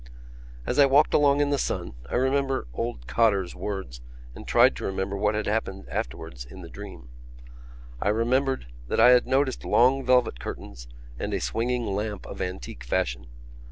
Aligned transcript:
As 0.65 0.79
I 0.79 0.87
walked 0.87 1.13
along 1.13 1.41
in 1.41 1.51
the 1.51 1.59
sun 1.59 1.93
I 2.09 2.15
remembered 2.15 2.65
old 2.73 3.05
Cotter's 3.05 3.53
words 3.53 4.01
and 4.33 4.47
tried 4.47 4.75
to 4.77 4.83
remember 4.83 5.15
what 5.15 5.35
had 5.35 5.45
happened 5.45 5.85
afterwards 5.89 6.43
in 6.43 6.61
the 6.63 6.69
dream. 6.71 7.09
I 8.01 8.09
remembered 8.09 8.65
that 8.87 8.99
I 8.99 9.11
had 9.11 9.27
noticed 9.27 9.63
long 9.63 10.03
velvet 10.03 10.39
curtains 10.39 10.87
and 11.19 11.35
a 11.35 11.39
swinging 11.39 11.85
lamp 11.85 12.25
of 12.25 12.41
antique 12.41 12.83
fashion. 12.83 13.27